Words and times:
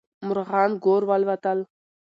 مارغان 0.27 0.69
ګور 0.83 1.03
والوتل. 1.09 1.59